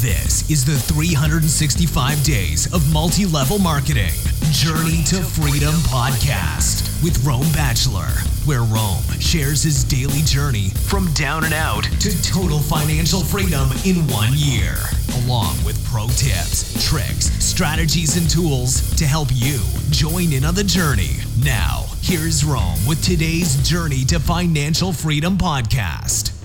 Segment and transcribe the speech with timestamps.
[0.00, 4.12] This is the 365 Days of Multi Level Marketing
[4.52, 8.06] Journey to Freedom podcast with Rome Bachelor,
[8.44, 14.06] where Rome shares his daily journey from down and out to total financial freedom in
[14.06, 14.76] one year,
[15.24, 19.58] along with pro tips, tricks, strategies, and tools to help you
[19.90, 21.16] join in on the journey.
[21.42, 26.37] Now, here's Rome with today's Journey to Financial Freedom podcast.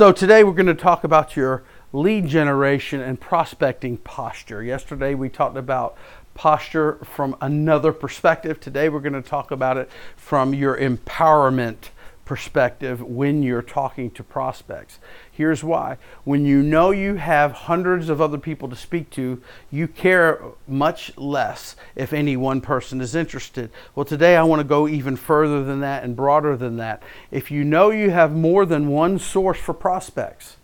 [0.00, 4.62] So today we're going to talk about your lead generation and prospecting posture.
[4.62, 5.94] Yesterday we talked about
[6.32, 8.60] posture from another perspective.
[8.60, 11.90] Today we're going to talk about it from your empowerment
[12.30, 15.00] perspective when you're talking to prospects.
[15.32, 15.96] Here's why.
[16.22, 21.10] When you know you have hundreds of other people to speak to, you care much
[21.18, 23.68] less if any one person is interested.
[23.96, 27.02] Well, today I want to go even further than that and broader than that.
[27.32, 30.56] If you know you have more than one source for prospects,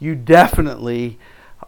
[0.00, 1.20] you definitely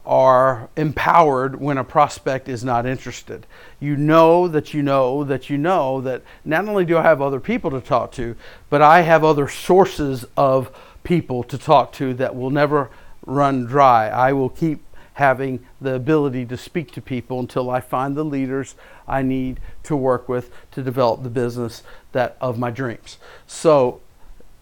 [0.08, 3.46] are empowered when a prospect is not interested.
[3.78, 7.40] You know that you know that you know that not only do I have other
[7.40, 8.34] people to talk to,
[8.70, 12.88] but I have other sources of people to talk to that will never
[13.26, 14.08] run dry.
[14.08, 14.82] I will keep
[15.14, 19.94] having the ability to speak to people until I find the leaders I need to
[19.94, 23.18] work with to develop the business that of my dreams.
[23.46, 24.00] So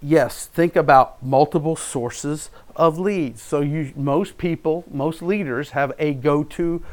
[0.07, 3.43] yes, think about multiple sources of leads.
[3.43, 6.85] So you most people, most leaders have a go-to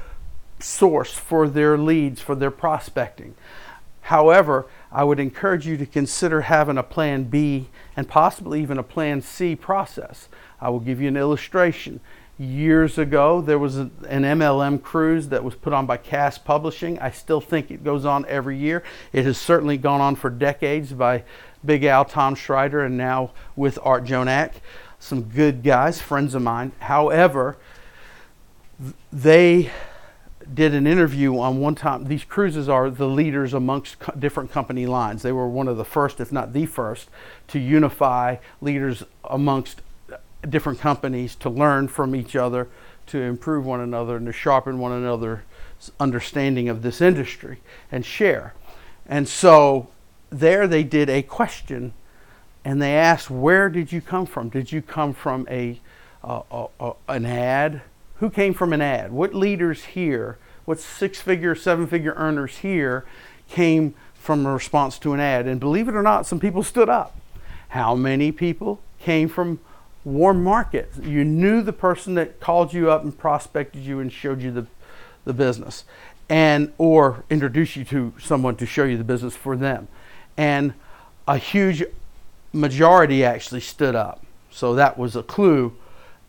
[0.59, 3.35] source for their leads, for their prospecting.
[4.01, 8.83] However, I would encourage you to consider having a plan B and possibly even a
[8.83, 10.29] plan C process.
[10.61, 11.99] I will give you an illustration.
[12.37, 16.99] Years ago, there was an MLM cruise that was put on by KAAS Publishing.
[16.99, 18.83] I still think it goes on every year.
[19.11, 21.23] It has certainly gone on for decades by
[21.65, 24.53] Big Al, Tom Schreiter, and now with Art Jonak.
[24.99, 26.71] Some good guys, friends of mine.
[26.79, 27.57] However,
[29.11, 29.71] they
[30.53, 32.05] did an interview on one time.
[32.05, 35.21] These cruises are the leaders amongst co- different company lines.
[35.21, 37.09] They were one of the first, if not the first,
[37.49, 39.81] to unify leaders amongst
[40.49, 42.67] different companies to learn from each other,
[43.07, 45.39] to improve one another, and to sharpen one another's
[45.99, 47.59] understanding of this industry
[47.91, 48.53] and share.
[49.05, 49.89] And so
[50.29, 51.93] there they did a question
[52.65, 54.49] and they asked, Where did you come from?
[54.49, 55.79] Did you come from a,
[56.23, 56.63] uh,
[57.07, 57.81] an ad?
[58.15, 59.11] Who came from an ad?
[59.11, 63.05] What leaders here, what six figure, seven figure earners here
[63.49, 65.47] came from a response to an ad?
[65.47, 67.15] And believe it or not, some people stood up.
[67.69, 69.59] How many people came from
[70.03, 70.91] warm market?
[71.01, 74.67] You knew the person that called you up and prospected you and showed you the,
[75.25, 75.83] the business
[76.29, 79.87] and or introduced you to someone to show you the business for them
[80.37, 80.73] and
[81.27, 81.83] a huge
[82.51, 84.23] majority actually stood up.
[84.51, 85.75] So that was a clue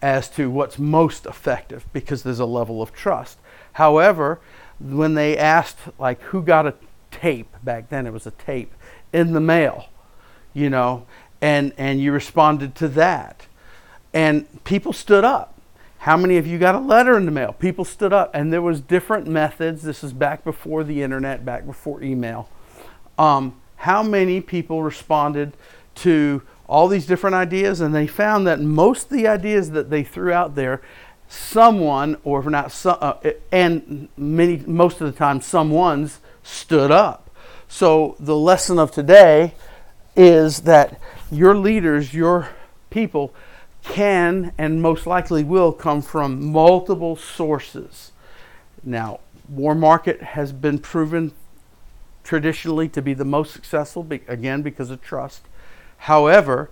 [0.01, 3.39] as to what's most effective because there's a level of trust.
[3.75, 4.41] However,
[4.81, 6.75] when they asked like who got a
[7.11, 8.73] tape back then it was a tape
[9.13, 9.89] in the mail,
[10.53, 11.07] you know,
[11.41, 13.47] and and you responded to that.
[14.13, 15.59] And people stood up.
[15.99, 17.53] How many of you got a letter in the mail?
[17.53, 19.83] People stood up and there was different methods.
[19.83, 22.49] This is back before the internet, back before email.
[23.19, 25.57] Um, how many people responded
[25.97, 30.03] to all these different ideas and they found that most of the ideas that they
[30.03, 30.83] threw out there
[31.29, 33.15] someone or if not some, uh,
[33.51, 37.31] and many most of the time someone's stood up
[37.69, 39.55] so the lesson of today
[40.15, 42.49] is that your leaders your
[42.91, 43.35] people
[43.83, 48.13] can and most likely will come from multiple sources
[48.83, 49.19] now
[49.49, 51.33] warm market has been proven
[52.25, 55.43] traditionally to be the most successful, again, because of trust.
[55.99, 56.71] However,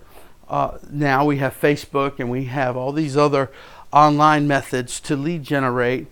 [0.48, 3.50] uh, now we have Facebook and we have all these other
[3.92, 6.06] online methods to lead generate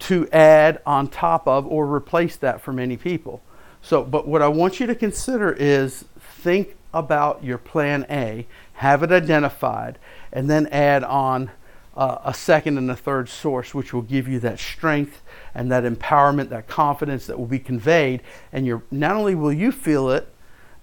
[0.00, 3.42] to add on top of or replace that for many people.
[3.82, 9.02] So, but what I want you to consider is think about your plan A, have
[9.02, 9.98] it identified,
[10.32, 11.50] and then add on
[11.96, 15.22] uh, a second and a third source, which will give you that strength
[15.54, 18.22] and that empowerment, that confidence that will be conveyed.
[18.52, 20.32] And you're, not only will you feel it,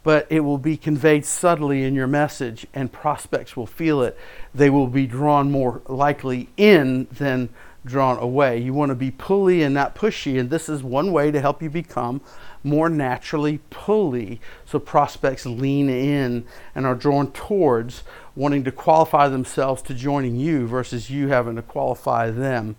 [0.08, 4.18] but it will be conveyed subtly in your message, and prospects will feel it.
[4.56, 7.50] They will be drawn more likely in than
[7.84, 8.58] drawn away.
[8.58, 11.62] You want to be pulley and not pushy, and this is one way to help
[11.62, 12.22] you become
[12.64, 14.40] more naturally pulley.
[14.66, 18.04] So prospects lean in and are drawn towards
[18.34, 22.78] wanting to qualify themselves to joining you versus you having to qualify them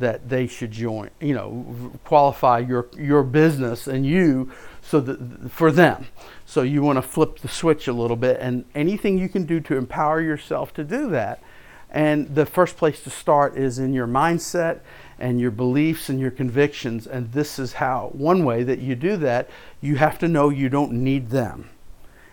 [0.00, 4.50] that they should join, you know, qualify your your business and you
[4.82, 6.06] so that for them.
[6.46, 9.60] So you want to flip the switch a little bit and anything you can do
[9.60, 11.42] to empower yourself to do that.
[11.90, 14.80] And the first place to start is in your mindset
[15.18, 19.16] and your beliefs and your convictions and this is how one way that you do
[19.18, 19.48] that,
[19.80, 21.70] you have to know you don't need them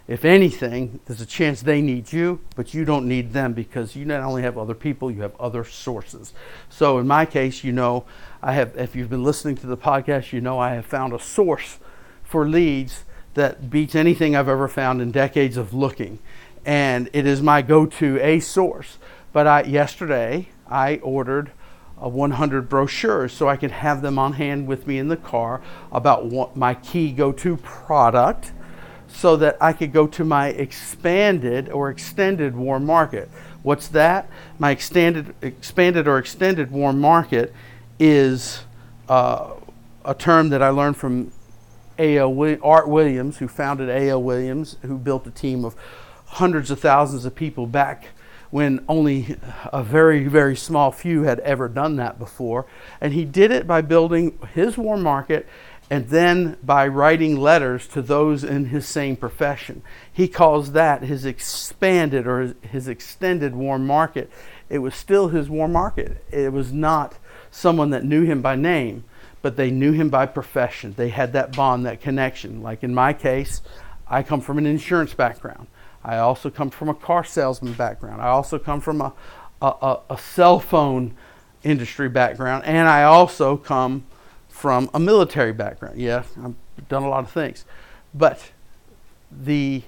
[0.08, 4.06] if anything, there's a chance they need you, but you don't need them because you
[4.06, 6.32] not only have other people, you have other sources.
[6.70, 8.06] So in my case, you know,
[8.42, 11.20] I have if you've been listening to the podcast, you know I have found a
[11.20, 11.80] source
[12.24, 13.04] for leads
[13.34, 16.20] that beats anything I've ever found in decades of looking.
[16.66, 19.00] And it is my go-to a source.
[19.34, 21.52] But I yesterday I ordered
[22.00, 25.62] a 100 brochures so I could have them on hand with me in the car
[25.92, 28.52] about what my key go-to product
[29.16, 33.30] so that I could go to my expanded or extended warm market.
[33.64, 34.30] What's that?
[34.60, 37.54] My extended, expanded or extended warm market
[37.98, 38.64] is
[39.08, 39.54] uh,
[40.04, 41.32] a term that I learned from
[41.98, 42.58] A.L.
[42.62, 44.22] Art Williams, who founded A.L.
[44.22, 45.76] Williams, who built a team of
[46.26, 48.10] hundreds of thousands of people back
[48.52, 49.36] when only
[49.74, 52.66] a very, very small few had ever done that before.
[53.02, 55.48] And he did it by building his warm market
[55.90, 59.84] and then by writing letters to those in his same profession.
[60.12, 64.32] He calls that his expanded or his extended warm market.
[64.70, 66.26] It was still his warm market.
[66.32, 67.16] It was not
[67.52, 69.04] someone that knew him by name,
[69.42, 70.96] but they knew him by profession.
[70.98, 72.64] They had that bond, that connection.
[72.64, 73.62] Like in my case,
[74.08, 75.68] I come from an insurance background.
[76.04, 78.22] I also come from a car salesman background.
[78.22, 79.14] I also come from a,
[79.62, 81.16] a, a cell phone
[81.64, 82.64] industry background.
[82.66, 84.06] And I also come
[84.56, 86.00] from a military background.
[86.00, 86.56] Yeah, I've
[86.88, 87.66] done a lot of things.
[88.14, 88.52] But
[89.30, 89.84] the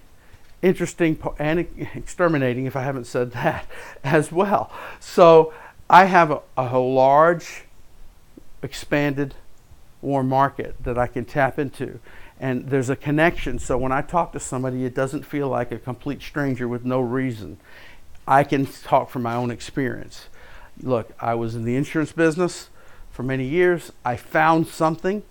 [0.62, 1.66] interesting and
[1.96, 3.66] exterminating, if I haven't said that
[4.04, 4.70] as well.
[5.00, 5.54] So
[5.90, 7.64] I have a, a large,
[8.62, 9.36] expanded
[10.02, 12.02] warm market that I can tap into.
[12.38, 13.60] And there's a connection.
[13.60, 17.00] So when I talk to somebody, it doesn't feel like a complete stranger with no
[17.00, 17.58] reason.
[18.28, 20.28] I can talk from my own experience.
[20.84, 22.68] Look, I was in the insurance business
[23.18, 23.92] for many years.
[24.06, 25.24] I found something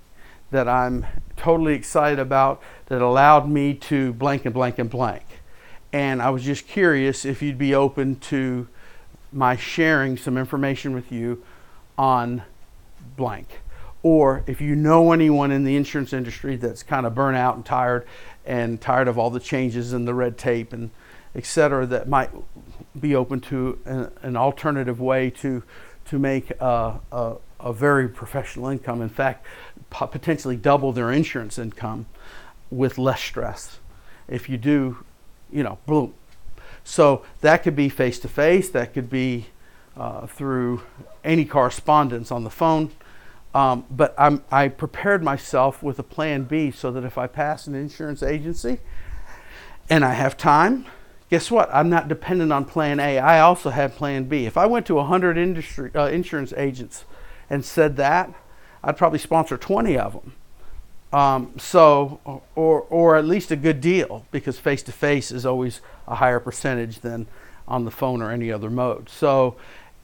[0.51, 1.07] that I'm
[1.37, 5.23] totally excited about that allowed me to blank and blank and blank.
[5.93, 8.67] And I was just curious if you'd be open to
[9.33, 11.45] my sharing some information with you
[11.97, 12.43] on
[13.17, 13.61] blank.
[14.03, 17.65] Or if you know anyone in the insurance industry that's kind of burnt out and
[17.65, 18.05] tired
[18.45, 20.91] and tired of all the changes and the red tape and
[21.37, 22.31] et cetera that might
[22.99, 25.63] be open to an, an alternative way to
[26.09, 29.03] to make a, a, a very professional income.
[29.03, 29.47] In fact,
[29.91, 32.07] potentially double their insurance income
[32.71, 33.79] with less stress.
[34.29, 35.05] If you do,
[35.53, 36.15] you know, boom.
[36.85, 39.47] So that could be face to face, that could be
[39.97, 40.83] uh, through
[41.25, 42.91] any correspondence on the phone.
[43.55, 47.67] Um, but I'm, I prepared myself with a plan B so that if I pass
[47.67, 48.81] an insurance agency
[49.89, 50.87] and I have time,
[51.31, 51.69] guess what?
[51.73, 53.19] I'm not dependent on plan A.
[53.19, 54.47] I also have plan B.
[54.47, 57.05] If I went to 100 industry, uh, insurance agents
[57.51, 58.33] and said that,
[58.83, 60.33] I'd probably sponsor 20 of them.
[61.13, 65.81] Um, so, or, or at least a good deal because face to face is always
[66.07, 67.27] a higher percentage than
[67.67, 69.09] on the phone or any other mode.
[69.09, 69.57] So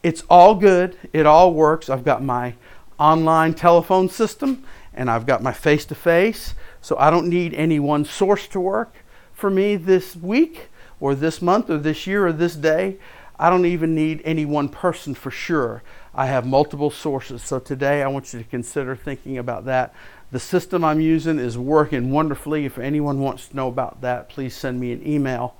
[0.02, 0.96] it's all good.
[1.12, 1.88] It all works.
[1.90, 2.54] I've got my
[2.98, 4.64] online telephone system
[4.94, 6.54] and I've got my face to face.
[6.80, 8.94] So I don't need any one source to work
[9.32, 10.68] for me this week
[11.02, 12.96] or this month or this year or this day.
[13.36, 15.82] I don't even need any one person for sure.
[16.14, 17.42] I have multiple sources.
[17.42, 19.92] So today I want you to consider thinking about that.
[20.30, 22.66] The system I'm using is working wonderfully.
[22.66, 25.56] If anyone wants to know about that, please send me an email.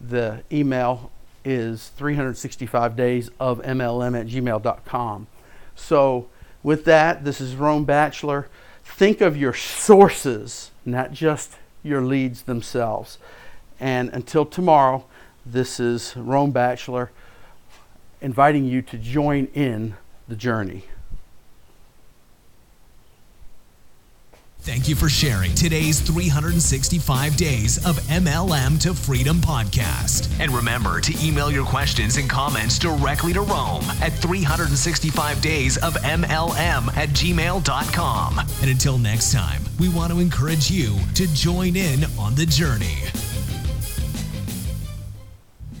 [0.00, 1.12] The email
[1.44, 5.26] is 365 days of MLM at gmail.com.
[5.76, 6.28] So,
[6.62, 8.48] with that, this is Rome Bachelor.
[8.82, 13.18] Think of your sources, not just your leads themselves.
[13.80, 15.04] And until tomorrow,
[15.46, 17.10] this is Rome Bachelor
[18.20, 19.94] inviting you to join in
[20.26, 20.84] the journey.
[24.60, 30.28] Thank you for sharing today's 365 Days of MLM to Freedom podcast.
[30.38, 35.94] And remember to email your questions and comments directly to Rome at 365 Days of
[35.94, 38.38] MLM at gmail.com.
[38.38, 42.98] And until next time, we want to encourage you to join in on the journey.